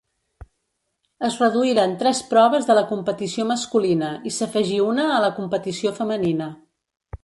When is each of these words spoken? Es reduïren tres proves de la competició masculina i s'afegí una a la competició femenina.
Es 1.29 1.37
reduïren 1.41 1.93
tres 1.99 2.23
proves 2.33 2.67
de 2.71 2.79
la 2.79 2.85
competició 2.95 3.47
masculina 3.53 4.13
i 4.33 4.37
s'afegí 4.41 4.83
una 4.89 5.09
a 5.21 5.25
la 5.29 5.35
competició 5.41 5.99
femenina. 6.05 6.55